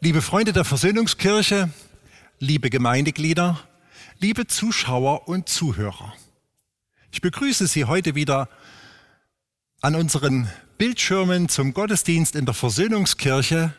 Liebe 0.00 0.22
Freunde 0.22 0.52
der 0.52 0.64
Versöhnungskirche, 0.64 1.68
liebe 2.40 2.70
Gemeindeglieder, 2.70 3.58
liebe 4.18 4.46
Zuschauer 4.46 5.28
und 5.28 5.48
Zuhörer. 5.48 6.14
Ich 7.10 7.20
begrüße 7.20 7.66
Sie 7.66 7.84
heute 7.84 8.14
wieder 8.14 8.48
an 9.80 9.94
unseren 9.94 10.48
Bildschirmen 10.76 11.48
zum 11.48 11.74
Gottesdienst 11.74 12.36
in 12.36 12.44
der 12.44 12.54
Versöhnungskirche. 12.54 13.74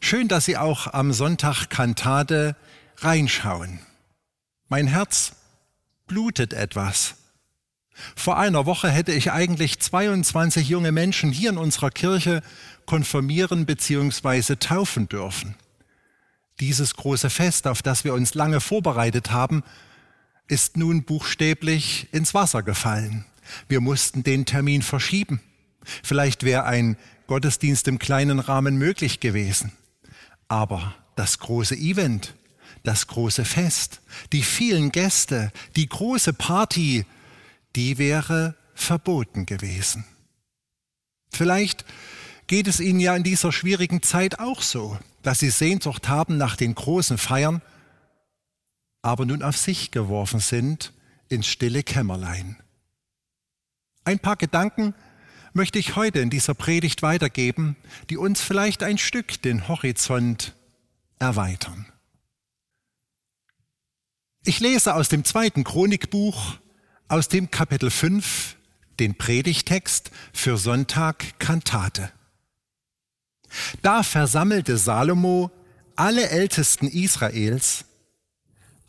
Schön, 0.00 0.28
dass 0.28 0.46
Sie 0.46 0.56
auch 0.56 0.92
am 0.92 1.12
Sonntag 1.12 1.68
Kantate 1.68 2.56
reinschauen. 2.98 3.78
Mein 4.68 4.86
Herz 4.88 5.36
blutet 6.06 6.54
etwas. 6.54 7.14
Vor 8.16 8.38
einer 8.38 8.66
Woche 8.66 8.90
hätte 8.90 9.12
ich 9.12 9.30
eigentlich 9.30 9.78
22 9.78 10.68
junge 10.68 10.92
Menschen 10.92 11.30
hier 11.30 11.50
in 11.50 11.58
unserer 11.58 11.90
Kirche 11.90 12.42
konfirmieren 12.86 13.66
bzw. 13.66 14.56
taufen 14.56 15.08
dürfen. 15.08 15.54
Dieses 16.62 16.94
große 16.94 17.28
Fest, 17.28 17.66
auf 17.66 17.82
das 17.82 18.04
wir 18.04 18.14
uns 18.14 18.34
lange 18.34 18.60
vorbereitet 18.60 19.32
haben, 19.32 19.64
ist 20.46 20.76
nun 20.76 21.02
buchstäblich 21.02 22.06
ins 22.12 22.34
Wasser 22.34 22.62
gefallen. 22.62 23.24
Wir 23.66 23.80
mussten 23.80 24.22
den 24.22 24.44
Termin 24.46 24.82
verschieben. 24.82 25.40
Vielleicht 26.04 26.44
wäre 26.44 26.62
ein 26.62 26.96
Gottesdienst 27.26 27.88
im 27.88 27.98
kleinen 27.98 28.38
Rahmen 28.38 28.76
möglich 28.76 29.18
gewesen. 29.18 29.72
Aber 30.46 30.94
das 31.16 31.40
große 31.40 31.74
Event, 31.74 32.36
das 32.84 33.08
große 33.08 33.44
Fest, 33.44 34.00
die 34.32 34.44
vielen 34.44 34.92
Gäste, 34.92 35.50
die 35.74 35.88
große 35.88 36.32
Party, 36.32 37.06
die 37.74 37.98
wäre 37.98 38.54
verboten 38.76 39.46
gewesen. 39.46 40.04
Vielleicht 41.32 41.84
geht 42.46 42.66
es 42.66 42.80
Ihnen 42.80 43.00
ja 43.00 43.14
in 43.16 43.22
dieser 43.22 43.52
schwierigen 43.52 44.02
Zeit 44.02 44.38
auch 44.38 44.62
so, 44.62 44.98
dass 45.22 45.40
Sie 45.40 45.50
Sehnsucht 45.50 46.08
haben 46.08 46.36
nach 46.36 46.56
den 46.56 46.74
großen 46.74 47.18
Feiern, 47.18 47.62
aber 49.02 49.24
nun 49.24 49.42
auf 49.42 49.56
sich 49.56 49.90
geworfen 49.90 50.40
sind 50.40 50.92
ins 51.28 51.46
stille 51.46 51.82
Kämmerlein. 51.82 52.56
Ein 54.04 54.18
paar 54.18 54.36
Gedanken 54.36 54.94
möchte 55.52 55.78
ich 55.78 55.96
heute 55.96 56.20
in 56.20 56.30
dieser 56.30 56.54
Predigt 56.54 57.02
weitergeben, 57.02 57.76
die 58.10 58.16
uns 58.16 58.40
vielleicht 58.40 58.82
ein 58.82 58.98
Stück 58.98 59.40
den 59.42 59.68
Horizont 59.68 60.54
erweitern. 61.18 61.86
Ich 64.44 64.60
lese 64.60 64.94
aus 64.94 65.08
dem 65.08 65.24
zweiten 65.24 65.62
Chronikbuch, 65.62 66.56
aus 67.06 67.28
dem 67.28 67.50
Kapitel 67.50 67.90
5, 67.90 68.56
den 68.98 69.16
Predigtext 69.16 70.10
für 70.32 70.56
Sonntag 70.56 71.38
Kantate. 71.38 72.10
Da 73.82 74.02
versammelte 74.02 74.78
Salomo 74.78 75.50
alle 75.96 76.28
Ältesten 76.28 76.88
Israels, 76.88 77.84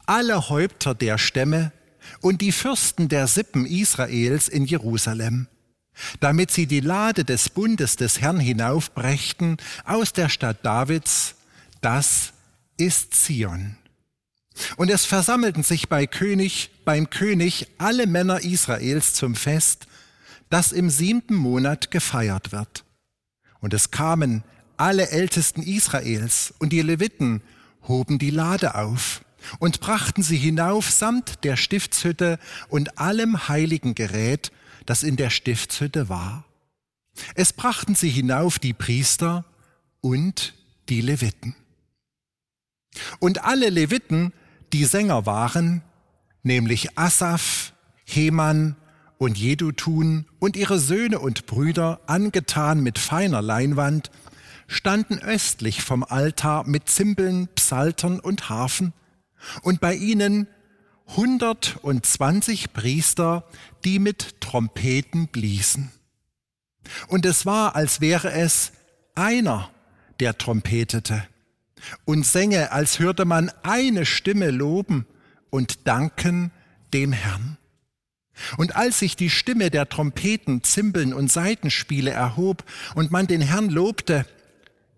alle 0.05 0.49
Häupter 0.49 0.95
der 0.95 1.17
Stämme 1.17 1.71
und 2.21 2.41
die 2.41 2.51
Fürsten 2.51 3.09
der 3.09 3.27
Sippen 3.27 3.65
Israels 3.65 4.47
in 4.47 4.65
Jerusalem, 4.65 5.47
damit 6.19 6.51
sie 6.51 6.65
die 6.65 6.79
Lade 6.79 7.23
des 7.23 7.49
Bundes 7.49 7.95
des 7.95 8.21
Herrn 8.21 8.39
hinaufbrächten 8.39 9.57
aus 9.85 10.13
der 10.13 10.29
Stadt 10.29 10.65
Davids, 10.65 11.35
das 11.81 12.33
ist 12.77 13.13
Zion. 13.13 13.77
Und 14.77 14.89
es 14.89 15.05
versammelten 15.05 15.63
sich 15.63 15.89
bei 15.89 16.05
König, 16.05 16.69
beim 16.85 17.09
König 17.09 17.67
alle 17.77 18.07
Männer 18.07 18.41
Israels 18.41 19.13
zum 19.13 19.35
Fest, 19.35 19.87
das 20.49 20.71
im 20.71 20.89
siebten 20.89 21.35
Monat 21.35 21.89
gefeiert 21.89 22.51
wird. 22.51 22.83
Und 23.59 23.73
es 23.73 23.91
kamen 23.91 24.43
alle 24.77 25.09
Ältesten 25.09 25.63
Israels 25.63 26.53
und 26.59 26.69
die 26.69 26.81
Leviten 26.81 27.41
hoben 27.87 28.19
die 28.19 28.29
Lade 28.29 28.75
auf 28.75 29.23
und 29.59 29.81
brachten 29.81 30.23
sie 30.23 30.37
hinauf 30.37 30.89
samt 30.89 31.43
der 31.43 31.57
Stiftshütte 31.57 32.39
und 32.69 32.97
allem 32.97 33.47
heiligen 33.47 33.95
Gerät, 33.95 34.51
das 34.85 35.03
in 35.03 35.15
der 35.15 35.29
Stiftshütte 35.29 36.09
war. 36.09 36.45
Es 37.35 37.53
brachten 37.53 37.95
sie 37.95 38.09
hinauf 38.09 38.59
die 38.59 38.73
Priester 38.73 39.45
und 40.01 40.53
die 40.89 41.01
Leviten. 41.01 41.55
Und 43.19 43.43
alle 43.43 43.69
Leviten, 43.69 44.33
die 44.71 44.85
Sänger 44.85 45.25
waren, 45.25 45.81
nämlich 46.43 46.97
Asaph, 46.97 47.73
Heman 48.05 48.75
und 49.17 49.37
Jedutun 49.37 50.25
und 50.39 50.55
ihre 50.55 50.79
Söhne 50.79 51.19
und 51.19 51.45
Brüder, 51.45 52.01
angetan 52.07 52.81
mit 52.81 52.99
feiner 52.99 53.41
Leinwand, 53.41 54.11
standen 54.67 55.19
östlich 55.19 55.81
vom 55.81 56.03
Altar 56.03 56.65
mit 56.65 56.89
Zimbeln, 56.89 57.47
Psaltern 57.55 58.19
und 58.19 58.49
Harfen 58.49 58.93
und 59.61 59.81
bei 59.81 59.95
ihnen 59.95 60.47
120 61.07 62.73
Priester, 62.73 63.45
die 63.83 63.99
mit 63.99 64.39
Trompeten 64.41 65.27
bliesen. 65.27 65.91
Und 67.07 67.25
es 67.25 67.45
war, 67.45 67.75
als 67.75 68.01
wäre 68.01 68.31
es 68.31 68.71
einer, 69.15 69.69
der 70.19 70.37
trompetete 70.37 71.27
und 72.05 72.25
sänge, 72.25 72.71
als 72.71 72.99
hörte 72.99 73.25
man 73.25 73.51
eine 73.63 74.05
Stimme 74.05 74.51
loben 74.51 75.05
und 75.49 75.87
danken 75.87 76.51
dem 76.93 77.11
Herrn. 77.11 77.57
Und 78.57 78.75
als 78.75 78.99
sich 78.99 79.15
die 79.15 79.29
Stimme 79.29 79.69
der 79.69 79.89
Trompeten, 79.89 80.63
Zimbeln 80.63 81.13
und 81.13 81.31
Seitenspiele 81.31 82.11
erhob 82.11 82.63
und 82.95 83.11
man 83.11 83.27
den 83.27 83.41
Herrn 83.41 83.69
lobte, 83.69 84.25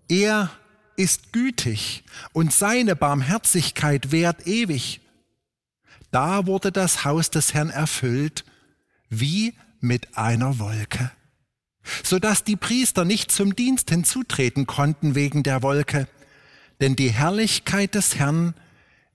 er 0.09 0.51
ist 0.95 1.33
gütig 1.33 2.03
und 2.33 2.53
seine 2.53 2.95
Barmherzigkeit 2.95 4.11
währt 4.11 4.47
ewig. 4.47 5.01
Da 6.11 6.45
wurde 6.45 6.71
das 6.71 7.03
Haus 7.03 7.29
des 7.29 7.53
Herrn 7.53 7.69
erfüllt 7.69 8.45
wie 9.09 9.53
mit 9.79 10.17
einer 10.17 10.59
Wolke, 10.59 11.11
so 12.03 12.19
dass 12.19 12.43
die 12.43 12.55
Priester 12.55 13.05
nicht 13.05 13.31
zum 13.31 13.55
Dienst 13.55 13.89
hinzutreten 13.89 14.66
konnten 14.66 15.16
wegen 15.16 15.43
der 15.43 15.61
Wolke, 15.61 16.07
denn 16.79 16.95
die 16.95 17.11
Herrlichkeit 17.11 17.95
des 17.95 18.16
Herrn 18.16 18.53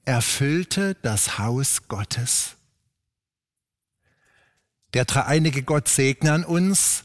erfüllte 0.05 0.97
das 1.03 1.39
Haus 1.39 1.89
Gottes. 1.89 2.57
Der 4.95 5.05
dreieinige 5.05 5.63
Gott 5.63 5.89
segne 5.89 6.33
an 6.33 6.45
uns 6.45 7.05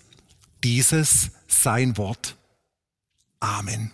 dieses 0.64 1.32
sein 1.48 1.98
Wort. 1.98 2.36
Amen. 3.46 3.92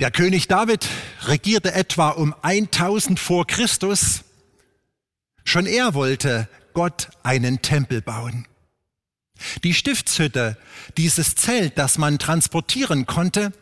Der 0.00 0.10
König 0.10 0.48
David 0.48 0.88
regierte 1.26 1.74
etwa 1.74 2.08
um 2.08 2.34
1000 2.40 3.20
vor 3.20 3.46
Christus. 3.46 4.24
Schon 5.44 5.66
er 5.66 5.92
wollte 5.92 6.48
Gott 6.72 7.10
einen 7.22 7.60
Tempel 7.60 8.00
bauen. 8.00 8.48
Die 9.64 9.74
Stiftshütte, 9.74 10.56
dieses 10.96 11.34
Zelt, 11.34 11.76
das 11.76 11.98
man 11.98 12.18
transportieren 12.18 13.04
konnte, 13.04 13.52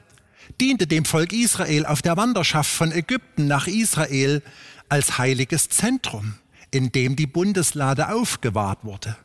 diente 0.61 0.87
dem 0.87 1.05
Volk 1.05 1.33
Israel 1.33 1.85
auf 1.85 2.01
der 2.01 2.17
Wanderschaft 2.17 2.71
von 2.71 2.93
Ägypten 2.93 3.49
nach 3.49 3.67
Israel 3.67 4.43
als 4.89 5.19
heiliges 5.19 5.69
Zentrum, 5.69 6.35
in 6.71 6.93
dem 6.93 7.17
die 7.17 7.27
Bundeslade 7.27 8.15
aufgewahrt 8.15 8.85
wurde. 8.85 9.17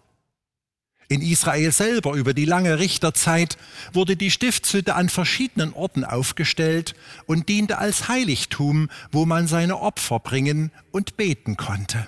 In 1.08 1.22
Israel 1.22 1.72
selber 1.72 2.14
über 2.14 2.34
die 2.34 2.46
lange 2.46 2.80
Richterzeit 2.80 3.58
wurde 3.94 4.16
die 4.16 4.32
Stiftshütte 4.32 4.96
an 4.96 5.10
verschiedenen 5.10 5.74
Orten 5.74 6.04
aufgestellt 6.04 6.96
und 7.28 7.48
diente 7.48 7.78
als 7.78 8.08
Heiligtum, 8.08 8.90
wo 9.12 9.26
man 9.26 9.48
seine 9.48 9.80
Opfer 9.80 10.20
bringen 10.20 10.72
und 10.92 11.16
beten 11.18 11.58
konnte. 11.58 12.08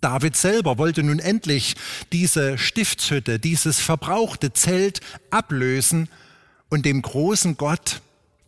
David 0.00 0.36
selber 0.36 0.78
wollte 0.78 1.02
nun 1.02 1.20
endlich 1.20 1.76
diese 2.12 2.58
Stiftshütte, 2.58 3.38
dieses 3.38 3.78
verbrauchte 3.78 4.52
Zelt 4.52 5.00
ablösen 5.30 6.08
und 6.70 6.86
dem 6.86 7.02
großen 7.02 7.56
Gott, 7.56 8.00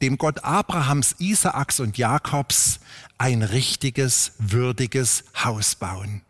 dem 0.02 0.18
Gott 0.18 0.42
Abrahams, 0.42 1.16
Isaaks 1.18 1.78
und 1.80 1.96
Jakobs, 1.96 2.80
ein 3.18 3.42
richtiges, 3.42 4.32
würdiges 4.38 5.24
Haus 5.44 5.76
bauen. 5.76 6.22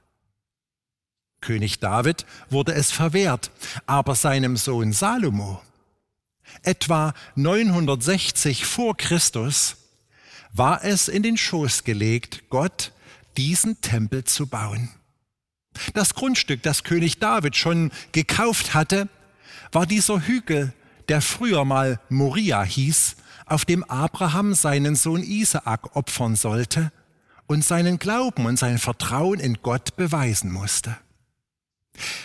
König 1.44 1.79
David 1.79 2.26
wurde 2.50 2.75
es 2.75 2.91
verwehrt, 2.91 3.50
aber 3.87 4.14
seinem 4.14 4.56
Sohn 4.56 4.93
Salomo, 4.93 5.61
Etwa 6.62 7.14
960 7.37 8.64
vor 8.64 8.96
Christus 8.96 9.76
war 10.52 10.85
es 10.85 11.08
in 11.08 11.23
den 11.23 11.37
Schoß 11.37 11.85
gelegt, 11.85 12.44
Gott 12.49 12.93
diesen 13.37 13.81
Tempel 13.81 14.25
zu 14.25 14.46
bauen. 14.46 14.91
Das 15.93 16.14
Grundstück, 16.14 16.62
das 16.62 16.85
König 16.85 17.19
David 17.19 17.56
schon 17.56 17.91
gekauft 18.12 18.75
hatte, 18.75 19.08
war 19.73 19.87
dieser 19.87 20.20
Hügel, 20.20 20.73
der 21.08 21.20
früher 21.20 21.64
mal 21.64 22.00
Moria 22.08 22.62
hieß, 22.62 23.17
auf 23.46 23.64
dem 23.64 23.82
Abraham 23.85 24.55
seinen 24.55 24.94
Sohn 24.94 25.23
Isaak 25.23 25.96
opfern 25.96 26.37
sollte 26.37 26.93
und 27.46 27.64
seinen 27.64 27.99
Glauben 27.99 28.46
und 28.46 28.58
sein 28.58 28.79
Vertrauen 28.79 29.41
in 29.41 29.58
Gott 29.62 29.96
beweisen 29.96 30.50
musste. 30.50 30.96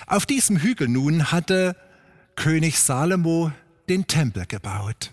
Auf 0.07 0.25
diesem 0.25 0.57
Hügel 0.57 0.87
nun 0.87 1.31
hatte 1.31 1.75
König 2.35 2.79
Salomo 2.79 3.51
den 3.89 4.07
Tempel 4.07 4.45
gebaut. 4.45 5.11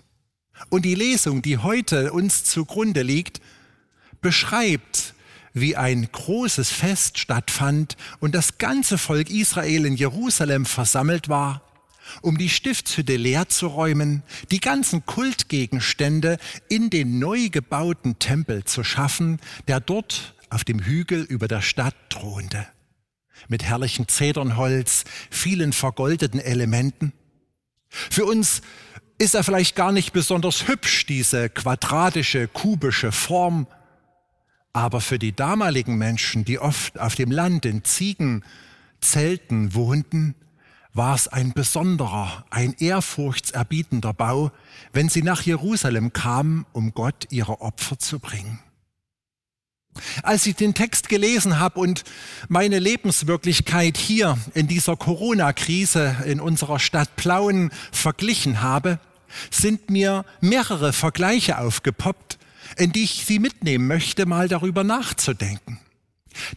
Und 0.70 0.84
die 0.84 0.94
Lesung, 0.94 1.42
die 1.42 1.58
heute 1.58 2.12
uns 2.12 2.44
zugrunde 2.44 3.02
liegt, 3.02 3.40
beschreibt, 4.20 5.14
wie 5.52 5.76
ein 5.76 6.08
großes 6.10 6.70
Fest 6.70 7.18
stattfand 7.18 7.96
und 8.20 8.34
das 8.34 8.58
ganze 8.58 8.98
Volk 8.98 9.30
Israel 9.30 9.86
in 9.86 9.96
Jerusalem 9.96 10.66
versammelt 10.66 11.28
war, 11.28 11.62
um 12.22 12.38
die 12.38 12.50
Stiftshütte 12.50 13.16
leer 13.16 13.48
zu 13.48 13.68
räumen, 13.68 14.22
die 14.50 14.60
ganzen 14.60 15.06
Kultgegenstände 15.06 16.38
in 16.68 16.90
den 16.90 17.18
neu 17.18 17.48
gebauten 17.48 18.18
Tempel 18.18 18.64
zu 18.64 18.84
schaffen, 18.84 19.40
der 19.66 19.80
dort 19.80 20.34
auf 20.50 20.62
dem 20.64 20.80
Hügel 20.80 21.22
über 21.22 21.48
der 21.48 21.62
Stadt 21.62 21.96
thronte. 22.10 22.66
Mit 23.48 23.62
herrlichem 23.62 24.08
Zedernholz, 24.08 25.04
vielen 25.30 25.72
vergoldeten 25.72 26.40
Elementen. 26.40 27.12
Für 27.88 28.24
uns 28.24 28.62
ist 29.18 29.34
er 29.34 29.44
vielleicht 29.44 29.76
gar 29.76 29.92
nicht 29.92 30.12
besonders 30.12 30.68
hübsch, 30.68 31.06
diese 31.06 31.48
quadratische, 31.48 32.48
kubische 32.48 33.12
Form. 33.12 33.66
Aber 34.72 35.00
für 35.00 35.18
die 35.18 35.34
damaligen 35.34 35.96
Menschen, 35.96 36.44
die 36.44 36.58
oft 36.58 36.98
auf 36.98 37.14
dem 37.14 37.30
Land 37.30 37.64
in 37.64 37.82
Ziegenzelten 37.84 39.74
wohnten, 39.74 40.34
war 40.92 41.14
es 41.14 41.28
ein 41.28 41.52
besonderer, 41.52 42.44
ein 42.50 42.74
ehrfurchtserbietender 42.78 44.12
Bau, 44.12 44.50
wenn 44.92 45.08
sie 45.08 45.22
nach 45.22 45.42
Jerusalem 45.42 46.12
kamen, 46.12 46.66
um 46.72 46.92
Gott 46.92 47.26
ihre 47.30 47.60
Opfer 47.60 47.98
zu 47.98 48.18
bringen. 48.18 48.60
Als 50.22 50.46
ich 50.46 50.56
den 50.56 50.74
Text 50.74 51.08
gelesen 51.08 51.58
habe 51.58 51.80
und 51.80 52.04
meine 52.48 52.78
Lebenswirklichkeit 52.78 53.96
hier 53.96 54.38
in 54.54 54.68
dieser 54.68 54.96
Corona-Krise 54.96 56.16
in 56.26 56.40
unserer 56.40 56.78
Stadt 56.78 57.16
Plauen 57.16 57.70
verglichen 57.92 58.62
habe, 58.62 58.98
sind 59.50 59.90
mir 59.90 60.24
mehrere 60.40 60.92
Vergleiche 60.92 61.58
aufgepoppt, 61.58 62.38
in 62.76 62.92
die 62.92 63.04
ich 63.04 63.24
Sie 63.26 63.38
mitnehmen 63.38 63.86
möchte, 63.86 64.26
mal 64.26 64.48
darüber 64.48 64.84
nachzudenken. 64.84 65.80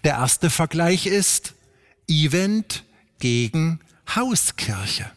Der 0.04 0.14
erste 0.14 0.50
Vergleich 0.50 1.06
ist 1.06 1.54
Event 2.08 2.84
gegen 3.20 3.80
Hauskirche. 4.16 5.10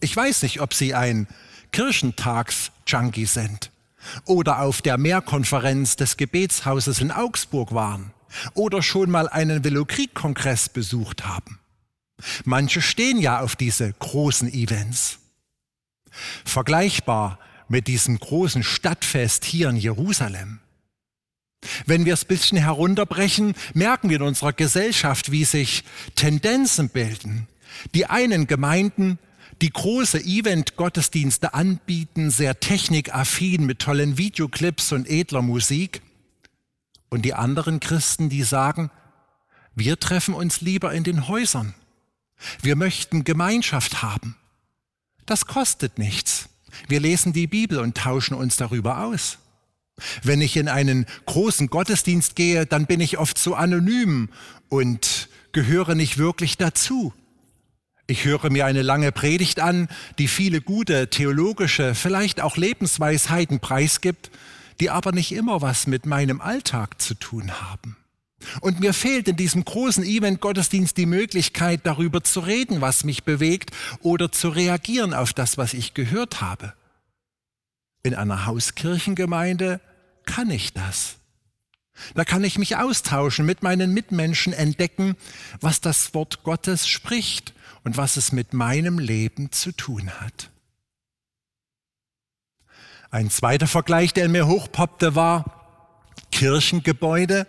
Ich 0.00 0.14
weiß 0.14 0.42
nicht, 0.42 0.60
ob 0.60 0.74
Sie 0.74 0.94
ein 0.94 1.26
Kirchentags-Junkie 1.72 3.26
sind 3.26 3.70
oder 4.24 4.60
auf 4.60 4.82
der 4.82 4.98
Mehrkonferenz 4.98 5.96
des 5.96 6.16
Gebetshauses 6.16 7.00
in 7.00 7.10
Augsburg 7.10 7.72
waren 7.72 8.12
oder 8.54 8.82
schon 8.82 9.10
mal 9.10 9.28
einen 9.28 9.64
Velokrieg-Kongress 9.64 10.68
besucht 10.68 11.26
haben. 11.26 11.58
Manche 12.44 12.82
stehen 12.82 13.18
ja 13.18 13.40
auf 13.40 13.56
diese 13.56 13.92
großen 13.92 14.52
Events. 14.52 15.18
Vergleichbar 16.44 17.38
mit 17.68 17.86
diesem 17.86 18.18
großen 18.18 18.62
Stadtfest 18.62 19.44
hier 19.44 19.68
in 19.68 19.76
Jerusalem. 19.76 20.60
Wenn 21.86 22.04
wir 22.04 22.14
es 22.14 22.24
ein 22.24 22.28
bisschen 22.28 22.58
herunterbrechen, 22.58 23.54
merken 23.74 24.10
wir 24.10 24.16
in 24.16 24.22
unserer 24.22 24.52
Gesellschaft, 24.52 25.32
wie 25.32 25.44
sich 25.44 25.84
Tendenzen 26.14 26.88
bilden. 26.88 27.48
Die 27.94 28.06
einen 28.06 28.46
Gemeinden 28.46 29.18
die 29.60 29.70
große 29.70 30.20
Event-Gottesdienste 30.20 31.54
anbieten, 31.54 32.30
sehr 32.30 32.60
technikaffin 32.60 33.66
mit 33.66 33.80
tollen 33.80 34.18
Videoclips 34.18 34.92
und 34.92 35.08
edler 35.08 35.42
Musik. 35.42 36.02
Und 37.08 37.22
die 37.22 37.34
anderen 37.34 37.80
Christen, 37.80 38.28
die 38.28 38.42
sagen, 38.42 38.90
wir 39.74 39.98
treffen 39.98 40.34
uns 40.34 40.60
lieber 40.60 40.92
in 40.92 41.04
den 41.04 41.28
Häusern. 41.28 41.74
Wir 42.62 42.76
möchten 42.76 43.24
Gemeinschaft 43.24 44.02
haben. 44.02 44.36
Das 45.26 45.46
kostet 45.46 45.98
nichts. 45.98 46.48
Wir 46.86 47.00
lesen 47.00 47.32
die 47.32 47.46
Bibel 47.46 47.78
und 47.78 47.96
tauschen 47.96 48.34
uns 48.34 48.56
darüber 48.56 49.04
aus. 49.04 49.38
Wenn 50.22 50.40
ich 50.40 50.56
in 50.56 50.68
einen 50.68 51.06
großen 51.26 51.68
Gottesdienst 51.68 52.36
gehe, 52.36 52.66
dann 52.66 52.86
bin 52.86 53.00
ich 53.00 53.18
oft 53.18 53.38
so 53.38 53.54
anonym 53.54 54.28
und 54.68 55.28
gehöre 55.52 55.94
nicht 55.94 56.18
wirklich 56.18 56.56
dazu. 56.56 57.12
Ich 58.10 58.24
höre 58.24 58.48
mir 58.48 58.64
eine 58.64 58.80
lange 58.80 59.12
Predigt 59.12 59.60
an, 59.60 59.86
die 60.18 60.28
viele 60.28 60.62
gute 60.62 61.10
theologische, 61.10 61.94
vielleicht 61.94 62.40
auch 62.40 62.56
Lebensweisheiten 62.56 63.60
preisgibt, 63.60 64.30
die 64.80 64.88
aber 64.88 65.12
nicht 65.12 65.30
immer 65.32 65.60
was 65.60 65.86
mit 65.86 66.06
meinem 66.06 66.40
Alltag 66.40 67.02
zu 67.02 67.12
tun 67.12 67.52
haben. 67.60 67.98
Und 68.62 68.80
mir 68.80 68.94
fehlt 68.94 69.28
in 69.28 69.36
diesem 69.36 69.62
großen 69.62 70.04
Event-Gottesdienst 70.04 70.96
die 70.96 71.04
Möglichkeit, 71.04 71.80
darüber 71.84 72.24
zu 72.24 72.40
reden, 72.40 72.80
was 72.80 73.04
mich 73.04 73.24
bewegt 73.24 73.72
oder 74.00 74.32
zu 74.32 74.48
reagieren 74.48 75.12
auf 75.12 75.34
das, 75.34 75.58
was 75.58 75.74
ich 75.74 75.92
gehört 75.92 76.40
habe. 76.40 76.72
In 78.02 78.14
einer 78.14 78.46
Hauskirchengemeinde 78.46 79.82
kann 80.24 80.50
ich 80.50 80.72
das. 80.72 81.16
Da 82.14 82.24
kann 82.24 82.42
ich 82.42 82.58
mich 82.58 82.76
austauschen, 82.76 83.44
mit 83.44 83.62
meinen 83.62 83.92
Mitmenschen 83.92 84.54
entdecken, 84.54 85.14
was 85.60 85.82
das 85.82 86.14
Wort 86.14 86.42
Gottes 86.42 86.88
spricht 86.88 87.52
und 87.88 87.96
was 87.96 88.18
es 88.18 88.32
mit 88.32 88.52
meinem 88.52 88.98
Leben 88.98 89.50
zu 89.50 89.72
tun 89.72 90.10
hat. 90.20 90.50
Ein 93.10 93.30
zweiter 93.30 93.66
Vergleich, 93.66 94.12
der 94.12 94.28
mir 94.28 94.46
hochpoppte, 94.46 95.14
war 95.14 95.94
Kirchengebäude 96.30 97.46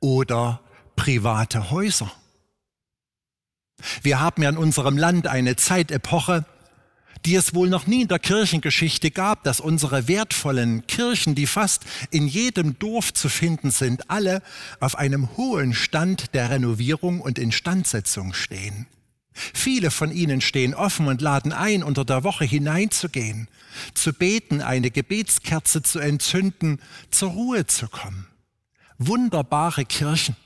oder 0.00 0.62
private 0.96 1.70
Häuser. 1.70 2.10
Wir 4.00 4.18
haben 4.18 4.42
ja 4.42 4.48
in 4.48 4.56
unserem 4.56 4.96
Land 4.96 5.26
eine 5.26 5.56
Zeitepoche, 5.56 6.46
die 7.26 7.34
es 7.34 7.54
wohl 7.54 7.68
noch 7.68 7.86
nie 7.86 8.00
in 8.00 8.08
der 8.08 8.18
Kirchengeschichte 8.18 9.10
gab, 9.10 9.44
dass 9.44 9.60
unsere 9.60 10.08
wertvollen 10.08 10.86
Kirchen, 10.86 11.34
die 11.34 11.46
fast 11.46 11.84
in 12.10 12.26
jedem 12.26 12.78
Dorf 12.78 13.12
zu 13.12 13.28
finden 13.28 13.70
sind, 13.70 14.08
alle 14.08 14.40
auf 14.80 14.96
einem 14.96 15.36
hohen 15.36 15.74
Stand 15.74 16.32
der 16.32 16.48
Renovierung 16.48 17.20
und 17.20 17.38
Instandsetzung 17.38 18.32
stehen. 18.32 18.86
Viele 19.54 19.90
von 19.90 20.12
ihnen 20.12 20.40
stehen 20.40 20.74
offen 20.74 21.06
und 21.06 21.20
laden 21.20 21.52
ein, 21.52 21.82
unter 21.82 22.04
der 22.04 22.24
Woche 22.24 22.44
hineinzugehen, 22.44 23.48
zu 23.94 24.12
beten, 24.12 24.60
eine 24.60 24.90
Gebetskerze 24.90 25.82
zu 25.82 25.98
entzünden, 25.98 26.80
zur 27.10 27.30
Ruhe 27.30 27.66
zu 27.66 27.88
kommen. 27.88 28.26
Wunderbare 28.98 29.84
Kirchen. 29.84 30.36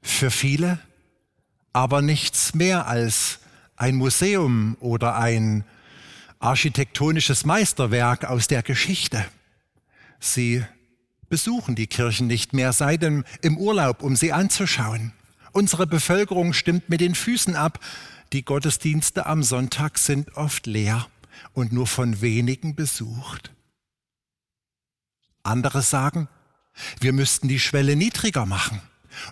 Für 0.00 0.30
viele 0.30 0.78
aber 1.72 2.02
nichts 2.02 2.54
mehr 2.54 2.86
als 2.86 3.40
ein 3.76 3.94
Museum 3.94 4.76
oder 4.80 5.16
ein 5.16 5.64
architektonisches 6.40 7.44
Meisterwerk 7.44 8.24
aus 8.24 8.48
der 8.48 8.62
Geschichte. 8.62 9.24
Sie 10.18 10.64
besuchen 11.28 11.74
die 11.74 11.86
Kirchen 11.86 12.26
nicht 12.26 12.52
mehr, 12.52 12.72
sei 12.72 12.96
denn 12.96 13.24
im 13.42 13.56
Urlaub, 13.56 14.02
um 14.02 14.16
sie 14.16 14.32
anzuschauen. 14.32 15.12
Unsere 15.52 15.86
Bevölkerung 15.86 16.52
stimmt 16.52 16.88
mit 16.88 17.00
den 17.00 17.14
Füßen 17.14 17.56
ab. 17.56 17.80
Die 18.32 18.44
Gottesdienste 18.44 19.26
am 19.26 19.42
Sonntag 19.42 19.98
sind 19.98 20.36
oft 20.36 20.66
leer 20.66 21.06
und 21.54 21.72
nur 21.72 21.86
von 21.86 22.20
wenigen 22.20 22.74
besucht. 22.74 23.52
Andere 25.42 25.82
sagen, 25.82 26.28
wir 27.00 27.12
müssten 27.12 27.48
die 27.48 27.58
Schwelle 27.58 27.96
niedriger 27.96 28.46
machen, 28.46 28.80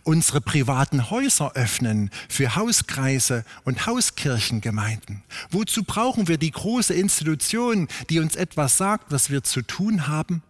unsere 0.02 0.40
privaten 0.40 1.10
Häuser 1.10 1.52
öffnen 1.54 2.10
für 2.28 2.56
Hauskreise 2.56 3.44
und 3.64 3.86
Hauskirchengemeinden. 3.86 5.22
Wozu 5.50 5.84
brauchen 5.84 6.26
wir 6.26 6.38
die 6.38 6.50
große 6.50 6.94
Institution, 6.94 7.88
die 8.10 8.18
uns 8.18 8.34
etwas 8.34 8.78
sagt, 8.78 9.12
was 9.12 9.30
wir 9.30 9.44
zu 9.44 9.62
tun 9.62 10.08
haben? 10.08 10.42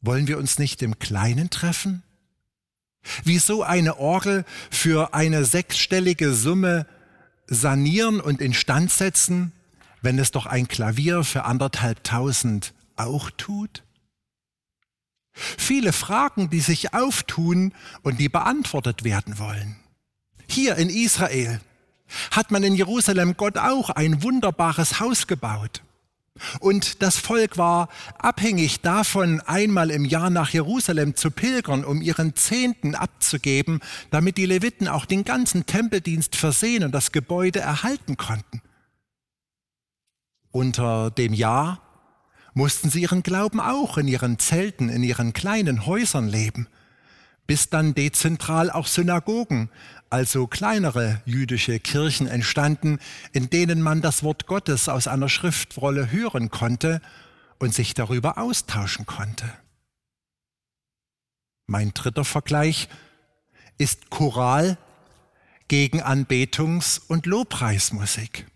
Wollen 0.00 0.26
wir 0.26 0.38
uns 0.38 0.58
nicht 0.58 0.82
im 0.82 0.98
Kleinen 0.98 1.50
treffen? 1.50 2.02
Wieso 3.24 3.62
eine 3.62 3.98
Orgel 3.98 4.44
für 4.70 5.14
eine 5.14 5.44
sechsstellige 5.44 6.32
Summe 6.32 6.86
sanieren 7.46 8.20
und 8.20 8.40
instand 8.40 8.90
setzen, 8.90 9.52
wenn 10.00 10.18
es 10.18 10.30
doch 10.30 10.46
ein 10.46 10.68
Klavier 10.68 11.24
für 11.24 11.44
anderthalb 11.44 12.04
tausend 12.04 12.74
auch 12.96 13.30
tut? 13.30 13.82
Viele 15.32 15.92
Fragen, 15.92 16.50
die 16.50 16.60
sich 16.60 16.94
auftun 16.94 17.72
und 18.02 18.20
die 18.20 18.28
beantwortet 18.28 19.02
werden 19.02 19.38
wollen. 19.38 19.76
Hier 20.48 20.76
in 20.76 20.90
Israel 20.90 21.60
hat 22.30 22.50
man 22.50 22.62
in 22.62 22.74
Jerusalem 22.74 23.36
Gott 23.36 23.56
auch 23.56 23.90
ein 23.90 24.22
wunderbares 24.22 25.00
Haus 25.00 25.26
gebaut. 25.26 25.82
Und 26.60 27.02
das 27.02 27.18
Volk 27.18 27.58
war 27.58 27.88
abhängig 28.18 28.80
davon, 28.80 29.40
einmal 29.40 29.90
im 29.90 30.04
Jahr 30.04 30.30
nach 30.30 30.50
Jerusalem 30.50 31.16
zu 31.16 31.30
pilgern, 31.30 31.84
um 31.84 32.02
ihren 32.02 32.34
Zehnten 32.36 32.94
abzugeben, 32.94 33.80
damit 34.10 34.36
die 34.36 34.46
Leviten 34.46 34.88
auch 34.88 35.06
den 35.06 35.24
ganzen 35.24 35.66
Tempeldienst 35.66 36.36
versehen 36.36 36.84
und 36.84 36.92
das 36.92 37.12
Gebäude 37.12 37.60
erhalten 37.60 38.16
konnten. 38.16 38.62
Unter 40.50 41.10
dem 41.10 41.32
Jahr 41.32 41.80
mussten 42.54 42.90
sie 42.90 43.02
ihren 43.02 43.22
Glauben 43.22 43.60
auch 43.60 43.96
in 43.96 44.08
ihren 44.08 44.38
Zelten, 44.38 44.88
in 44.88 45.02
ihren 45.02 45.32
kleinen 45.32 45.86
Häusern 45.86 46.28
leben, 46.28 46.68
bis 47.46 47.68
dann 47.68 47.94
dezentral 47.94 48.70
auch 48.70 48.86
Synagogen, 48.86 49.70
also 50.10 50.46
kleinere 50.46 51.22
jüdische 51.24 51.80
Kirchen 51.80 52.26
entstanden, 52.26 52.98
in 53.32 53.50
denen 53.50 53.82
man 53.82 54.02
das 54.02 54.22
Wort 54.22 54.46
Gottes 54.46 54.88
aus 54.88 55.08
einer 55.08 55.28
Schriftrolle 55.28 56.10
hören 56.10 56.50
konnte 56.50 57.00
und 57.58 57.74
sich 57.74 57.94
darüber 57.94 58.38
austauschen 58.38 59.06
konnte. 59.06 59.50
Mein 61.66 61.94
dritter 61.94 62.24
Vergleich 62.24 62.88
ist 63.78 64.10
Choral 64.10 64.78
gegen 65.68 66.02
Anbetungs- 66.02 67.00
und 67.08 67.26
Lobpreismusik. 67.26 68.46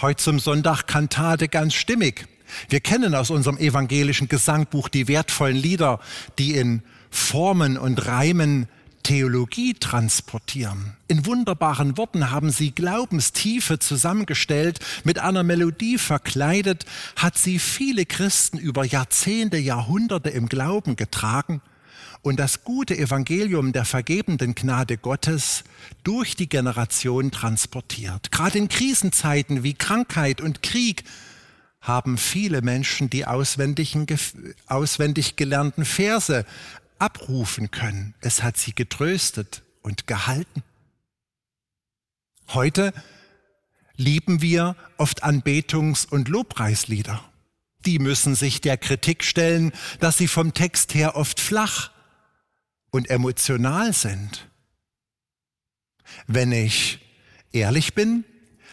Heute 0.00 0.22
zum 0.22 0.38
Sonntag 0.38 0.86
Kantate 0.86 1.48
ganz 1.48 1.74
stimmig. 1.74 2.28
Wir 2.68 2.80
kennen 2.80 3.14
aus 3.14 3.30
unserem 3.30 3.58
evangelischen 3.58 4.28
Gesangbuch 4.28 4.88
die 4.88 5.08
wertvollen 5.08 5.56
Lieder, 5.56 5.98
die 6.38 6.54
in 6.54 6.82
Formen 7.14 7.78
und 7.78 8.06
Reimen 8.06 8.68
Theologie 9.04 9.74
transportieren. 9.74 10.96
In 11.08 11.26
wunderbaren 11.26 11.96
Worten 11.96 12.30
haben 12.30 12.50
sie 12.50 12.72
Glaubenstiefe 12.72 13.78
zusammengestellt, 13.78 14.80
mit 15.04 15.18
einer 15.18 15.42
Melodie 15.42 15.98
verkleidet, 15.98 16.86
hat 17.16 17.36
sie 17.36 17.58
viele 17.58 18.06
Christen 18.06 18.58
über 18.58 18.84
Jahrzehnte, 18.84 19.58
Jahrhunderte 19.58 20.30
im 20.30 20.48
Glauben 20.48 20.96
getragen 20.96 21.60
und 22.22 22.40
das 22.40 22.64
gute 22.64 22.96
Evangelium 22.96 23.72
der 23.72 23.84
vergebenden 23.84 24.54
Gnade 24.54 24.96
Gottes 24.96 25.64
durch 26.02 26.34
die 26.34 26.48
Generation 26.48 27.30
transportiert. 27.30 28.32
Gerade 28.32 28.58
in 28.58 28.68
Krisenzeiten 28.68 29.62
wie 29.62 29.74
Krankheit 29.74 30.40
und 30.40 30.62
Krieg 30.62 31.04
haben 31.84 32.16
viele 32.16 32.62
Menschen 32.62 33.10
die 33.10 33.26
auswendig 33.26 33.96
gelernten 35.36 35.84
Verse 35.84 36.46
abrufen 37.04 37.70
können. 37.70 38.14
Es 38.22 38.42
hat 38.42 38.56
sie 38.56 38.74
getröstet 38.74 39.62
und 39.82 40.06
gehalten. 40.06 40.62
Heute 42.48 42.94
lieben 43.96 44.40
wir 44.40 44.74
oft 44.96 45.22
Anbetungs- 45.22 46.08
und 46.08 46.28
Lobpreislieder. 46.28 47.22
Die 47.84 47.98
müssen 47.98 48.34
sich 48.34 48.62
der 48.62 48.78
Kritik 48.78 49.22
stellen, 49.22 49.72
dass 50.00 50.16
sie 50.16 50.28
vom 50.28 50.54
Text 50.54 50.94
her 50.94 51.14
oft 51.14 51.40
flach 51.40 51.90
und 52.90 53.10
emotional 53.10 53.92
sind. 53.92 54.48
Wenn 56.26 56.52
ich 56.52 57.00
ehrlich 57.52 57.92
bin, 57.92 58.24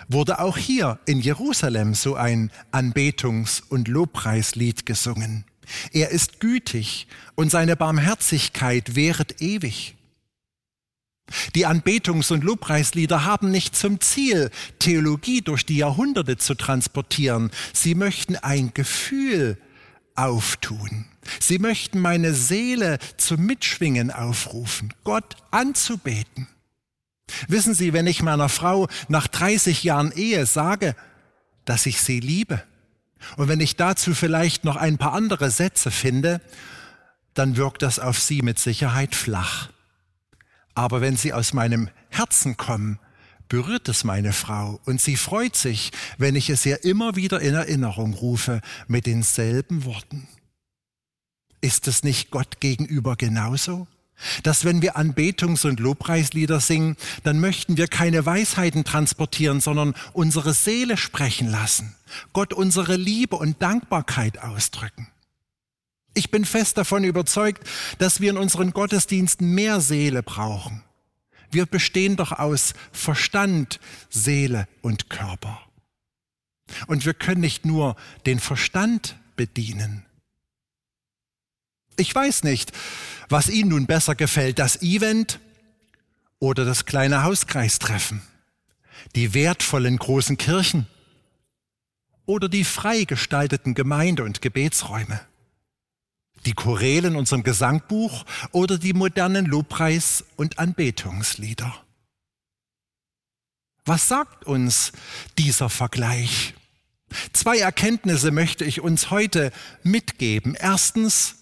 wurde 0.08 0.40
auch 0.40 0.56
hier 0.58 1.00
in 1.06 1.20
Jerusalem 1.20 1.94
so 1.96 2.16
ein 2.16 2.50
Anbetungs- 2.72 3.62
und 3.68 3.90
Lobpreislied 3.90 4.86
gesungen. 4.86 5.44
Er 5.92 6.10
ist 6.10 6.40
gütig 6.40 7.08
und 7.36 7.51
seine 7.51 7.75
Barmherzigkeit 7.75 8.96
währet 8.96 9.42
ewig. 9.42 9.96
Die 11.56 11.66
Anbetungs- 11.66 12.32
und 12.32 12.44
Lobpreislieder 12.44 13.24
haben 13.25 13.51
nicht 13.51 13.75
zum 13.75 14.00
Ziel, 14.01 14.50
Theologie 14.80 15.42
durch 15.42 15.66
die 15.66 15.78
Jahrhunderte 15.78 16.38
zu 16.38 16.56
transportieren. 16.56 17.51
Sie 17.74 17.96
möchten 17.96 18.36
ein 18.36 18.74
Gefühl 18.74 19.58
auftun. 20.16 21.06
Sie 21.40 21.60
möchten 21.60 22.00
meine 22.00 22.34
Seele 22.34 23.00
zum 23.18 23.46
Mitschwingen 23.46 24.12
aufrufen, 24.12 24.94
Gott 25.04 25.38
anzubeten. 25.51 26.48
Wissen 27.48 27.74
Sie, 27.74 27.94
wenn 27.94 28.08
ich 28.08 28.22
meiner 28.22 28.50
Frau 28.50 28.88
nach 29.08 29.28
30 29.28 29.84
Jahren 29.84 30.12
Ehe 30.12 30.46
sage, 30.46 30.96
dass 31.66 31.86
ich 31.86 32.01
sie 32.01 32.20
liebe, 32.20 32.63
und 33.38 33.48
wenn 33.48 33.60
ich 33.60 33.75
dazu 33.75 34.13
vielleicht 34.13 34.63
noch 34.63 34.75
ein 34.75 34.98
paar 34.98 35.13
andere 35.13 35.51
Sätze 35.51 35.92
finde, 35.92 36.42
dann 37.34 37.56
wirkt 37.58 37.82
das 37.82 38.00
auf 38.00 38.20
sie 38.20 38.42
mit 38.42 38.60
Sicherheit 38.60 39.16
flach. 39.16 39.70
Aber 40.74 41.01
wenn 41.01 41.18
sie 41.18 41.34
aus 41.34 41.54
meinem 41.54 41.90
Herzen 42.10 42.58
kommen, 42.58 43.00
berührt 43.48 43.90
es 43.90 44.04
meine 44.04 44.32
Frau 44.32 44.80
und 44.86 45.01
sie 45.01 45.18
freut 45.18 45.56
sich, 45.56 45.92
wenn 46.18 46.36
ich 46.36 46.50
es 46.50 46.66
ihr 46.66 46.84
immer 46.86 47.16
wieder 47.16 47.42
in 47.42 47.54
Erinnerung 47.54 48.13
rufe 48.13 48.62
mit 48.88 49.06
denselben 49.06 49.84
Worten. 49.84 50.28
Ist 51.60 51.88
es 51.88 52.04
nicht 52.04 52.32
Gott 52.32 52.60
gegenüber 52.60 53.16
genauso? 53.16 53.88
Dass 54.44 54.66
wenn 54.66 54.82
wir 54.82 54.98
Anbetungs- 54.98 55.66
und 55.66 55.80
Lobpreislieder 55.80 56.60
singen, 56.60 56.96
dann 57.24 57.40
möchten 57.40 57.78
wir 57.78 57.88
keine 57.88 58.25
Weisheiten 58.25 58.84
transportieren, 58.84 59.62
sondern 59.62 59.96
unsere 60.13 60.54
Seele 60.54 60.98
sprechen 60.98 61.50
lassen, 61.50 61.96
Gott 62.34 62.54
unsere 62.54 62.96
Liebe 62.96 63.36
und 63.36 63.62
Dankbarkeit 63.62 64.40
ausdrücken. 64.40 65.08
Ich 66.13 66.30
bin 66.30 66.44
fest 66.46 66.78
davon 66.78 67.04
überzeugt, 67.04 67.68
dass 67.98 68.20
wir 68.20 68.32
in 68.32 68.38
unseren 68.38 68.72
Gottesdiensten 68.72 69.54
mehr 69.54 69.80
Seele 69.80 70.24
brauchen. 70.24 70.84
Wir 71.51 71.66
bestehen 71.66 72.16
doch 72.16 72.32
aus 72.32 72.74
Verstand, 72.92 73.80
Seele 74.10 74.68
und 74.82 75.10
Körper. 75.10 75.62
Und 76.88 77.06
wir 77.06 77.13
können 77.13 77.42
nicht 77.42 77.66
nur 77.66 77.96
den 78.25 78.40
Verstand 78.40 79.18
bedienen. 79.36 80.06
Ich 81.98 82.14
weiß 82.14 82.44
nicht, 82.44 82.72
was 83.30 83.50
Ihnen 83.50 83.70
nun 83.70 83.86
besser 83.86 84.16
gefällt, 84.16 84.60
das 84.60 84.82
Event 84.82 85.40
oder 86.40 86.66
das 86.66 86.86
kleine 86.86 87.24
Hauskreistreffen, 87.24 88.22
die 89.16 89.34
wertvollen 89.34 89.98
großen 89.98 90.38
Kirchen 90.38 90.88
oder 92.26 92.50
die 92.50 92.64
frei 92.64 93.04
gestalteten 93.04 93.74
Gemeinde- 93.74 94.24
und 94.24 94.42
Gebetsräume, 94.42 95.20
die 96.46 96.54
Choräle 96.54 97.10
in 97.10 97.16
unserem 97.16 97.44
Gesangbuch 97.44 98.26
oder 98.52 98.78
die 98.78 98.94
modernen 98.94 99.46
Lobpreis- 99.46 100.24
und 100.36 100.60
Anbetungslieder. 100.60 101.74
Was 103.86 104.08
sagt 104.08 104.46
uns 104.46 104.92
dieser 105.38 105.70
Vergleich? 105.70 106.54
Zwei 107.34 107.58
Erkenntnisse 107.58 108.32
möchte 108.32 108.64
ich 108.64 108.82
uns 108.82 109.10
heute 109.12 109.52
mitgeben. 109.84 110.56
Erstens, 110.56 111.36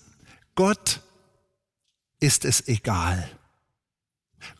Gott 0.59 0.99
ist 2.19 2.43
es 2.43 2.67
egal. 2.67 3.29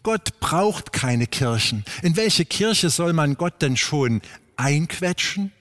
Gott 0.02 0.40
braucht 0.40 0.94
keine 0.94 1.28
Kirchen. 1.28 1.84
In 2.02 2.16
welche 2.16 2.46
Kirche 2.46 2.90
soll 2.90 3.12
man 3.12 3.36
Gott 3.36 3.62
denn 3.62 3.76
schon 3.76 4.22
einquetschen? 4.56 5.52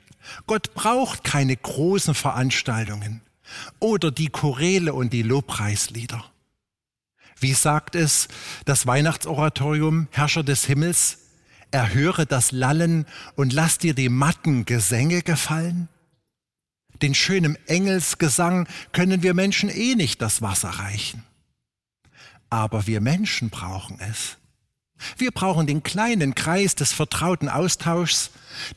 Gott 0.47 0.75
braucht 0.75 1.25
keine 1.25 1.57
großen 1.57 2.14
Veranstaltungen 2.14 3.21
oder 3.80 4.12
die 4.12 4.28
Choräle 4.28 4.95
und 4.95 5.12
die 5.12 5.25
Lobpreislieder. 5.25 6.25
Wie 7.40 7.54
sagt 7.54 7.97
es 7.97 8.28
das 8.64 8.87
Weihnachtsoratorium 8.87 10.07
Herrscher 10.12 10.45
des 10.45 10.64
Himmels? 10.66 11.18
Erhöre 11.73 12.26
das 12.26 12.52
Lallen 12.52 13.07
und 13.35 13.52
lass 13.52 13.78
dir 13.78 13.92
die 13.92 14.09
matten 14.09 14.66
Gesänge 14.66 15.23
gefallen? 15.23 15.88
Den 17.02 17.14
schönen 17.14 17.57
Engelsgesang 17.67 18.67
können 18.93 19.23
wir 19.23 19.35
Menschen 19.35 19.69
eh 19.71 19.95
nicht 19.95 20.21
das 20.23 20.43
Wasser 20.43 20.69
reichen 20.71 21.23
aber 22.50 22.87
wir 22.87 23.00
Menschen 23.00 23.50
brauchen 23.50 23.99
es. 24.00 24.37
Wir 25.17 25.31
brauchen 25.31 25.67
den 25.67 25.85
kleinen 25.85 26.35
Kreis 26.35 26.75
des 26.75 26.93
vertrauten 26.93 27.49
Austauschs, 27.49 28.31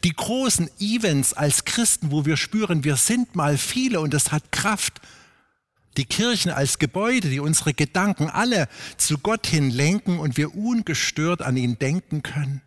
die 0.03 0.13
großen 0.13 0.69
Events 0.79 1.33
als 1.33 1.65
Christen, 1.65 2.11
wo 2.11 2.25
wir 2.25 2.37
spüren, 2.37 2.83
wir 2.83 2.95
sind 2.95 3.35
mal 3.35 3.57
viele 3.57 3.99
und 4.01 4.13
es 4.13 4.31
hat 4.31 4.51
Kraft. 4.51 5.01
Die 5.97 6.05
Kirchen 6.05 6.51
als 6.51 6.79
Gebäude, 6.79 7.29
die 7.29 7.39
unsere 7.39 7.73
Gedanken 7.73 8.29
alle 8.29 8.69
zu 8.97 9.17
Gott 9.17 9.47
hin 9.47 9.71
lenken 9.71 10.19
und 10.19 10.37
wir 10.37 10.55
ungestört 10.55 11.41
an 11.41 11.57
ihn 11.57 11.79
denken 11.79 12.21
können. 12.21 12.61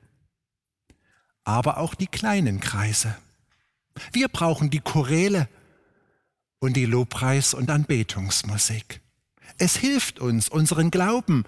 Aber 1.45 1.79
auch 1.79 1.95
die 1.95 2.07
kleinen 2.07 2.61
Kreise. 2.61 3.17
Wir 4.13 4.29
brauchen 4.29 4.71
die 4.71 4.81
Choräle 4.81 5.49
und 6.59 6.77
die 6.77 6.87
Lobpreis- 6.87 7.55
und 7.55 7.71
Anbetungsmusik. 7.71 9.01
Es 9.59 9.77
hilft 9.77 10.19
uns, 10.19 10.49
unseren 10.49 10.91
Glauben 10.91 11.45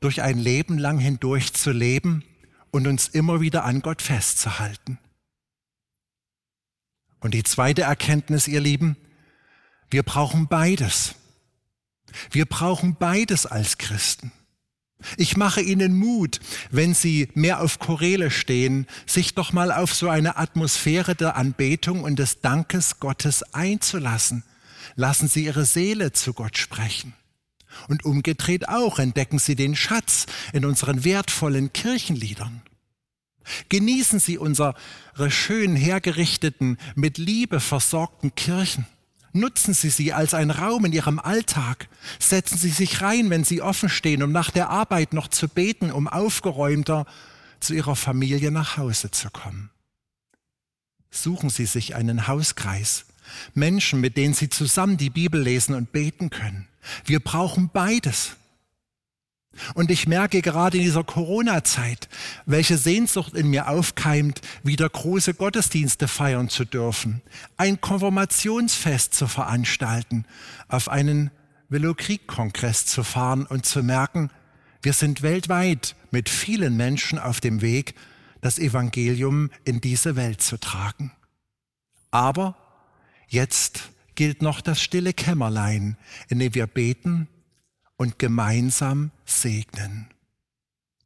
durch 0.00 0.22
ein 0.22 0.38
Leben 0.38 0.78
lang 0.78 0.98
hindurch 0.98 1.52
zu 1.52 1.70
leben 1.70 2.24
und 2.70 2.86
uns 2.86 3.08
immer 3.08 3.40
wieder 3.40 3.64
an 3.64 3.80
Gott 3.80 4.02
festzuhalten. 4.02 4.98
Und 7.20 7.34
die 7.34 7.44
zweite 7.44 7.82
Erkenntnis, 7.82 8.48
ihr 8.48 8.60
Lieben, 8.60 8.96
wir 9.90 10.02
brauchen 10.02 10.48
beides. 10.48 11.14
Wir 12.30 12.46
brauchen 12.46 12.96
beides 12.96 13.46
als 13.46 13.78
Christen. 13.78 14.32
Ich 15.16 15.36
mache 15.36 15.60
Ihnen 15.60 15.96
Mut, 15.96 16.40
wenn 16.70 16.94
Sie 16.94 17.28
mehr 17.34 17.60
auf 17.60 17.78
Chorele 17.78 18.30
stehen, 18.30 18.86
sich 19.06 19.34
doch 19.34 19.52
mal 19.52 19.72
auf 19.72 19.94
so 19.94 20.08
eine 20.08 20.36
Atmosphäre 20.36 21.14
der 21.14 21.36
Anbetung 21.36 22.02
und 22.02 22.18
des 22.18 22.40
Dankes 22.40 23.00
Gottes 23.00 23.42
einzulassen. 23.52 24.44
Lassen 24.96 25.28
Sie 25.28 25.44
Ihre 25.44 25.64
Seele 25.64 26.12
zu 26.12 26.32
Gott 26.34 26.58
sprechen. 26.58 27.14
Und 27.88 28.04
umgedreht 28.04 28.68
auch 28.68 28.98
entdecken 28.98 29.38
Sie 29.38 29.56
den 29.56 29.76
Schatz 29.76 30.26
in 30.52 30.64
unseren 30.64 31.04
wertvollen 31.04 31.72
Kirchenliedern. 31.72 32.62
Genießen 33.68 34.20
Sie 34.20 34.38
unsere 34.38 34.74
schön 35.28 35.74
hergerichteten, 35.74 36.78
mit 36.94 37.18
Liebe 37.18 37.60
versorgten 37.60 38.34
Kirchen. 38.34 38.86
Nutzen 39.32 39.72
Sie 39.72 39.88
sie 39.88 40.12
als 40.12 40.34
einen 40.34 40.50
Raum 40.50 40.84
in 40.84 40.92
Ihrem 40.92 41.18
Alltag. 41.18 41.88
Setzen 42.18 42.58
Sie 42.58 42.70
sich 42.70 43.00
rein, 43.00 43.30
wenn 43.30 43.44
Sie 43.44 43.62
offen 43.62 43.88
stehen, 43.88 44.22
um 44.22 44.30
nach 44.30 44.50
der 44.50 44.68
Arbeit 44.68 45.14
noch 45.14 45.28
zu 45.28 45.48
beten, 45.48 45.90
um 45.90 46.06
aufgeräumter 46.06 47.06
zu 47.60 47.74
Ihrer 47.74 47.96
Familie 47.96 48.50
nach 48.50 48.76
Hause 48.76 49.10
zu 49.10 49.30
kommen. 49.30 49.70
Suchen 51.10 51.50
Sie 51.50 51.66
sich 51.66 51.94
einen 51.94 52.26
Hauskreis, 52.26 53.06
Menschen, 53.54 54.00
mit 54.00 54.16
denen 54.16 54.34
Sie 54.34 54.50
zusammen 54.50 54.96
die 54.96 55.10
Bibel 55.10 55.40
lesen 55.40 55.74
und 55.74 55.92
beten 55.92 56.28
können. 56.30 56.68
Wir 57.04 57.20
brauchen 57.20 57.70
beides. 57.72 58.36
Und 59.74 59.90
ich 59.90 60.06
merke 60.06 60.40
gerade 60.42 60.78
in 60.78 60.84
dieser 60.84 61.04
Corona-Zeit, 61.04 62.08
welche 62.46 62.78
Sehnsucht 62.78 63.34
in 63.34 63.48
mir 63.48 63.68
aufkeimt, 63.68 64.40
wieder 64.62 64.88
große 64.88 65.34
Gottesdienste 65.34 66.08
feiern 66.08 66.48
zu 66.48 66.64
dürfen, 66.64 67.22
ein 67.56 67.80
Konfirmationsfest 67.80 69.14
zu 69.14 69.26
veranstalten, 69.26 70.24
auf 70.68 70.88
einen 70.88 71.30
Velokrieg-Kongress 71.68 72.86
zu 72.86 73.04
fahren 73.04 73.46
und 73.46 73.66
zu 73.66 73.82
merken, 73.82 74.30
wir 74.82 74.92
sind 74.92 75.22
weltweit 75.22 75.94
mit 76.10 76.28
vielen 76.28 76.76
Menschen 76.76 77.18
auf 77.18 77.40
dem 77.40 77.60
Weg, 77.60 77.94
das 78.40 78.58
Evangelium 78.58 79.50
in 79.64 79.80
diese 79.80 80.16
Welt 80.16 80.42
zu 80.42 80.58
tragen. 80.58 81.12
Aber 82.10 82.56
jetzt 83.28 83.90
gilt 84.14 84.42
noch 84.42 84.60
das 84.60 84.82
stille 84.82 85.12
Kämmerlein, 85.12 85.96
in 86.28 86.40
dem 86.40 86.54
wir 86.54 86.66
beten 86.66 87.28
und 88.02 88.18
gemeinsam 88.18 89.12
segnen. 89.24 90.08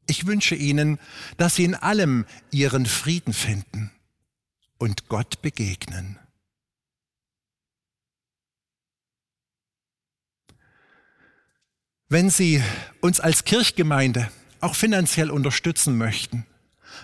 Ich 0.07 0.27
wünsche 0.27 0.55
Ihnen, 0.55 0.99
dass 1.37 1.57
Sie 1.57 1.65
in 1.65 1.75
allem 1.75 2.25
Ihren 2.51 2.87
Frieden 2.87 3.35
finden 3.35 3.91
und 4.79 5.07
Gott 5.09 5.43
begegnen. 5.43 6.19
Wenn 12.09 12.31
Sie 12.31 12.63
uns 13.03 13.21
als 13.21 13.45
Kirchgemeinde 13.45 14.31
auch 14.61 14.75
finanziell 14.75 15.31
unterstützen 15.31 15.99
möchten, 15.99 16.47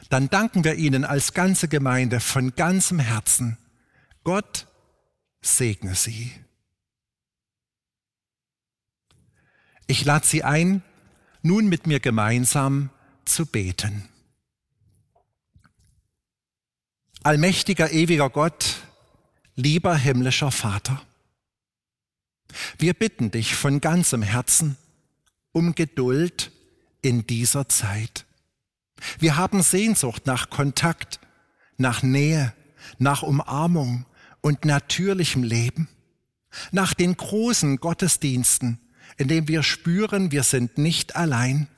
dann 0.09 0.31
danken 0.31 0.65
wir 0.65 0.77
Ihnen 0.77 1.05
als 1.05 1.35
ganze 1.35 1.69
Gemeinde 1.69 2.21
von 2.21 2.55
ganzem 2.57 2.99
Herzen. 2.99 3.59
Gott 4.25 4.67
segne 5.43 5.95
Sie. 5.95 6.33
Ich 9.87 10.05
lade 10.05 10.27
Sie 10.27 10.43
ein, 10.43 10.83
nun 11.43 11.69
mit 11.69 11.87
mir 11.87 12.01
gemeinsam 12.01 12.91
zu 13.25 13.47
beten. 13.47 14.09
Allmächtiger, 17.23 17.93
ewiger 17.93 18.31
Gott, 18.31 18.83
lieber 19.55 19.97
himmlischer 19.97 20.51
Vater, 20.51 21.03
wir 22.79 22.95
bitten 22.95 23.31
dich 23.31 23.55
von 23.55 23.81
ganzem 23.81 24.23
Herzen 24.23 24.77
um 25.53 25.75
Geduld 25.75 26.51
in 27.01 27.27
dieser 27.27 27.69
Zeit. 27.69 28.27
Wir 29.19 29.37
haben 29.37 29.63
Sehnsucht 29.63 30.27
nach 30.27 30.51
Kontakt, 30.51 31.21
nach 31.77 32.03
Nähe, 32.03 32.53
nach 32.99 33.23
Umarmung 33.23 34.07
und 34.41 34.65
natürlichem 34.65 35.43
Leben, 35.43 35.89
nach 36.71 36.95
den 36.95 37.17
großen 37.17 37.79
Gottesdiensten, 37.79 38.79
in 39.17 39.29
dem 39.29 39.49
wir 39.49 39.63
spüren, 39.63 40.31
wir 40.31 40.43
sind 40.43 40.79
nicht 40.79 41.17
allein. 41.17 41.69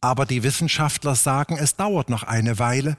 Aber 0.00 0.26
die 0.26 0.42
Wissenschaftler 0.42 1.14
sagen, 1.14 1.56
es 1.56 1.76
dauert 1.76 2.10
noch 2.10 2.24
eine 2.24 2.58
Weile, 2.58 2.98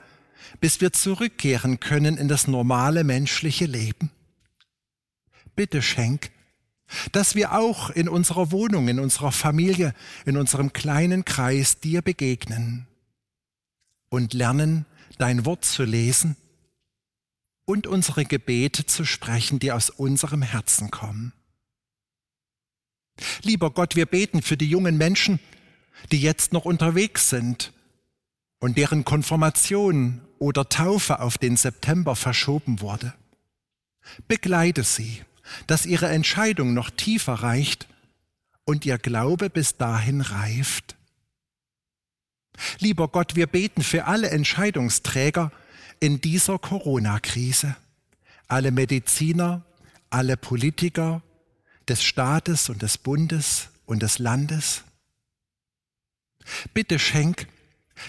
bis 0.60 0.80
wir 0.80 0.92
zurückkehren 0.92 1.80
können 1.80 2.16
in 2.16 2.28
das 2.28 2.46
normale 2.46 3.04
menschliche 3.04 3.66
Leben. 3.66 4.10
Bitte 5.54 5.82
schenk, 5.82 6.30
dass 7.12 7.34
wir 7.34 7.52
auch 7.52 7.90
in 7.90 8.08
unserer 8.08 8.50
Wohnung, 8.50 8.88
in 8.88 8.98
unserer 8.98 9.32
Familie, 9.32 9.94
in 10.24 10.36
unserem 10.36 10.72
kleinen 10.72 11.24
Kreis 11.24 11.80
dir 11.80 12.02
begegnen 12.02 12.86
und 14.08 14.32
lernen, 14.32 14.86
dein 15.18 15.44
Wort 15.44 15.64
zu 15.64 15.84
lesen 15.84 16.36
und 17.64 17.86
unsere 17.86 18.24
Gebete 18.24 18.86
zu 18.86 19.04
sprechen, 19.04 19.58
die 19.58 19.72
aus 19.72 19.90
unserem 19.90 20.42
Herzen 20.42 20.90
kommen. 20.90 21.32
Lieber 23.42 23.70
Gott, 23.70 23.96
wir 23.96 24.06
beten 24.06 24.42
für 24.42 24.56
die 24.56 24.68
jungen 24.68 24.96
Menschen, 24.96 25.40
die 26.10 26.20
jetzt 26.20 26.52
noch 26.52 26.64
unterwegs 26.64 27.30
sind 27.30 27.72
und 28.58 28.76
deren 28.78 29.04
Konfirmation 29.04 30.20
oder 30.38 30.68
Taufe 30.68 31.20
auf 31.20 31.38
den 31.38 31.56
September 31.56 32.16
verschoben 32.16 32.80
wurde. 32.80 33.14
Begleite 34.28 34.82
sie, 34.82 35.22
dass 35.66 35.86
ihre 35.86 36.08
Entscheidung 36.08 36.74
noch 36.74 36.90
tiefer 36.90 37.34
reicht 37.34 37.88
und 38.64 38.84
ihr 38.84 38.98
Glaube 38.98 39.50
bis 39.50 39.76
dahin 39.76 40.20
reift. 40.20 40.96
Lieber 42.78 43.08
Gott, 43.08 43.36
wir 43.36 43.46
beten 43.46 43.82
für 43.82 44.06
alle 44.06 44.30
Entscheidungsträger, 44.30 45.50
in 46.00 46.20
dieser 46.20 46.58
Corona-Krise. 46.58 47.76
Alle 48.46 48.72
Mediziner, 48.72 49.64
alle 50.10 50.36
Politiker 50.36 51.22
des 51.88 52.02
Staates 52.02 52.68
und 52.68 52.82
des 52.82 52.98
Bundes 52.98 53.68
und 53.86 54.02
des 54.02 54.18
Landes. 54.18 54.84
Bitte 56.72 56.98
schenk, 56.98 57.48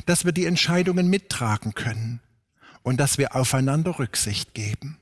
dass 0.05 0.25
wir 0.25 0.31
die 0.31 0.45
Entscheidungen 0.45 1.07
mittragen 1.09 1.73
können 1.73 2.19
und 2.83 2.97
dass 2.97 3.17
wir 3.17 3.35
aufeinander 3.35 3.99
Rücksicht 3.99 4.53
geben. 4.53 4.99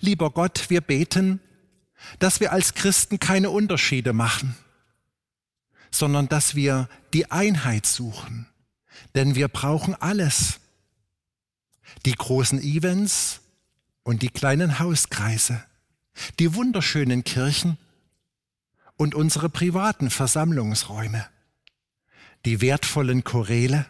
Lieber 0.00 0.30
Gott, 0.30 0.68
wir 0.68 0.80
beten, 0.80 1.40
dass 2.18 2.40
wir 2.40 2.52
als 2.52 2.74
Christen 2.74 3.18
keine 3.18 3.50
Unterschiede 3.50 4.12
machen, 4.12 4.56
sondern 5.90 6.28
dass 6.28 6.54
wir 6.54 6.88
die 7.12 7.30
Einheit 7.30 7.86
suchen, 7.86 8.46
denn 9.14 9.34
wir 9.34 9.48
brauchen 9.48 9.94
alles 9.94 10.60
die 12.06 12.14
großen 12.14 12.60
Events 12.62 13.40
und 14.02 14.22
die 14.22 14.30
kleinen 14.30 14.78
Hauskreise, 14.78 15.62
die 16.38 16.54
wunderschönen 16.54 17.24
Kirchen 17.24 17.78
und 18.96 19.14
unsere 19.14 19.48
privaten 19.48 20.10
Versammlungsräume, 20.10 21.26
die 22.44 22.60
wertvollen 22.60 23.24
Chorele 23.24 23.86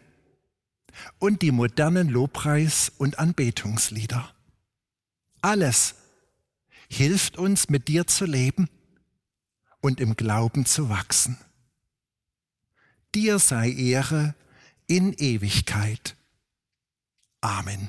und 1.18 1.42
die 1.42 1.50
modernen 1.50 2.08
Lobpreis- 2.08 2.92
und 2.98 3.18
Anbetungslieder. 3.18 4.34
Alles 5.40 5.94
hilft 6.88 7.38
uns, 7.38 7.68
mit 7.68 7.88
dir 7.88 8.06
zu 8.06 8.24
leben 8.24 8.68
und 9.80 10.00
im 10.00 10.16
Glauben 10.16 10.66
zu 10.66 10.88
wachsen. 10.88 11.38
Dir 13.14 13.38
sei 13.38 13.70
Ehre 13.70 14.34
in 14.86 15.12
Ewigkeit. 15.14 16.16
Amen. 17.40 17.88